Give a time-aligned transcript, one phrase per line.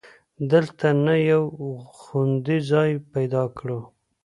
[0.51, 1.43] دلته نه، یو
[1.99, 3.79] خوندي ځای به پیدا کړو.